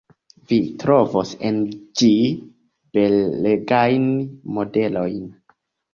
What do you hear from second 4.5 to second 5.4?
modelojn.